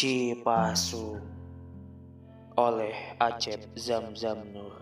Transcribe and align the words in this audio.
Cipasu 0.00 1.20
oleh 2.56 3.20
Acep 3.20 3.68
Zamzam 3.76 4.48
Nur 4.48 4.80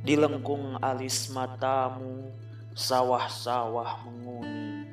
Di 0.00 0.16
lengkung 0.16 0.80
alis 0.80 1.28
matamu 1.28 2.32
sawah-sawah 2.72 4.00
menguni. 4.08 4.88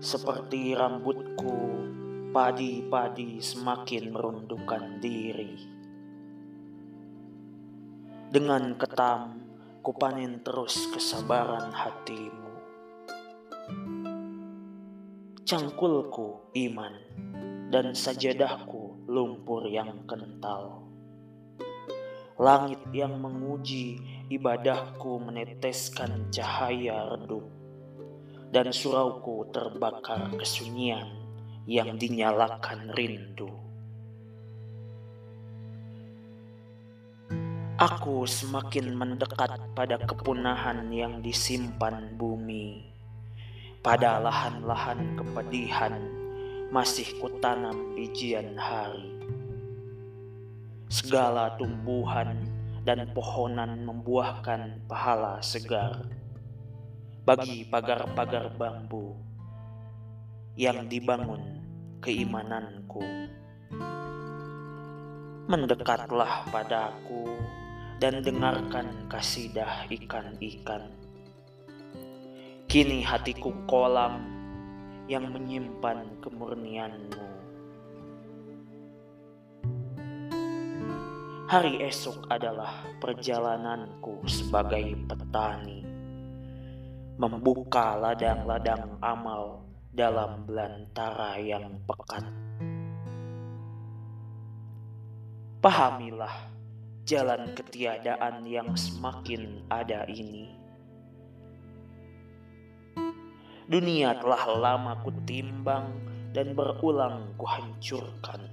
Seperti 0.00 0.72
rambutku 0.72 1.84
padi-padi 2.32 3.44
semakin 3.44 4.08
merundukkan 4.08 5.04
diri. 5.04 5.52
Dengan 8.32 8.72
ketam 8.80 9.36
kupanen 9.84 10.40
terus 10.40 10.88
kesabaran 10.96 11.76
hatimu 11.76 12.47
Cangkulku 15.48 16.52
iman 16.60 16.92
dan 17.72 17.96
sajadahku 17.96 19.08
lumpur 19.08 19.64
yang 19.64 20.04
kental. 20.04 20.84
Langit 22.36 22.84
yang 22.92 23.16
menguji 23.16 23.96
ibadahku 24.28 25.16
meneteskan 25.16 26.28
cahaya 26.28 27.16
redup 27.16 27.48
dan 28.52 28.76
surauku 28.76 29.48
terbakar 29.48 30.36
kesunyian 30.36 31.16
yang 31.64 31.96
dinyalakan 31.96 32.92
rindu. 32.92 33.48
Aku 37.80 38.28
semakin 38.28 38.92
mendekat 38.92 39.56
pada 39.72 39.96
kepunahan 39.96 40.92
yang 40.92 41.24
disimpan 41.24 42.20
bumi 42.20 42.97
pada 43.78 44.18
lahan-lahan 44.18 45.14
kepedihan 45.14 45.94
masih 46.74 47.06
kutanam 47.22 47.94
bijian 47.94 48.58
hari. 48.58 49.14
Segala 50.90 51.54
tumbuhan 51.60 52.42
dan 52.82 53.06
pohonan 53.14 53.86
membuahkan 53.86 54.82
pahala 54.90 55.38
segar 55.44 56.10
bagi 57.22 57.62
pagar-pagar 57.68 58.50
bambu 58.56 59.14
yang 60.58 60.90
dibangun 60.90 61.62
keimananku. 62.02 63.04
Mendekatlah 65.48 66.50
padaku 66.50 67.24
dan 68.02 68.20
dengarkan 68.26 69.06
kasidah 69.06 69.86
ikan-ikan 69.86 71.07
Kini 72.68 73.00
hatiku 73.00 73.48
kolam 73.64 74.28
yang 75.08 75.32
menyimpan 75.32 76.20
kemurnianmu. 76.20 77.24
Hari 81.48 81.80
esok 81.80 82.28
adalah 82.28 82.84
perjalananku 83.00 84.20
sebagai 84.28 84.84
petani, 85.08 85.80
membuka 87.16 87.96
ladang-ladang 87.96 89.00
amal 89.00 89.64
dalam 89.88 90.44
belantara 90.44 91.40
yang 91.40 91.72
pekat. 91.88 92.28
Pahamilah 95.64 96.52
jalan 97.08 97.48
ketiadaan 97.56 98.44
yang 98.44 98.76
semakin 98.76 99.64
ada 99.72 100.04
ini 100.04 100.67
Dunia 103.68 104.16
telah 104.16 104.44
lama 104.48 104.96
kutimbang 105.04 105.92
dan 106.32 106.56
berulang 106.56 107.36
kuhancurkan. 107.36 108.48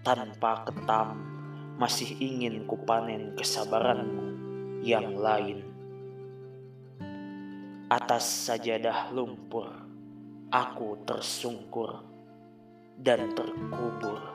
Tanpa 0.00 0.64
ketam, 0.64 1.20
masih 1.76 2.16
ingin 2.16 2.64
kupanen 2.64 3.36
kesabaranmu 3.36 4.26
yang 4.82 5.16
lain. 5.16 5.64
Atas 7.88 8.48
sajadah 8.48 9.12
lumpur, 9.16 9.68
aku 10.52 11.00
tersungkur 11.08 12.04
dan 13.00 13.32
terkubur. 13.32 14.27